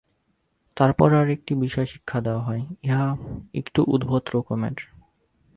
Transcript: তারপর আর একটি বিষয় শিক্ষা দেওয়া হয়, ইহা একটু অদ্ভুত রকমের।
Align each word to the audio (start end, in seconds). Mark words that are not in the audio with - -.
তারপর 0.77 1.09
আর 1.13 1.27
একটি 1.29 1.53
বিষয় 1.55 1.85
শিক্ষা 1.85 2.19
দেওয়া 2.21 2.43
হয়, 2.43 2.63
ইহা 2.83 3.05
একটু 3.53 3.79
অদ্ভুত 3.87 4.23
রকমের। 4.35 4.75